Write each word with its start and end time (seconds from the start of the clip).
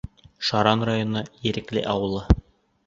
Шаран 0.47 0.87
районы, 0.91 1.23
Ерекле 1.51 1.87
ауылы. 1.95 2.25